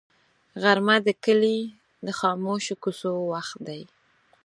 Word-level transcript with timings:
غرمه 0.61 0.95
د 1.05 1.09
کلي 1.23 1.59
د 2.05 2.07
خاموشو 2.19 2.75
کوڅو 2.83 3.13
وخت 3.33 3.57
دی 3.67 3.81